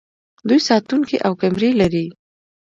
[0.47, 2.05] دوی ساتونکي او کمرې لري.